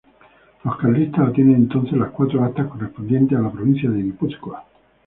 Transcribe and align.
Los 0.63 0.77
carlistas 0.77 1.27
obtienen 1.29 1.57
entonces 1.57 1.93
las 1.95 2.09
cuatro 2.09 2.43
actas 2.43 2.65
correspondientes 2.69 3.37
a 3.37 3.41
la 3.43 3.51
provincia 3.51 3.87
de 3.87 4.01
Guipúzcoa. 4.01 4.65